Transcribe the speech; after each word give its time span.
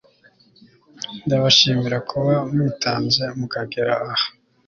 ndabashimira 1.25 1.97
kuba 2.09 2.33
mwitanze 2.51 3.23
mukagera 3.37 3.93
aha 4.11 4.27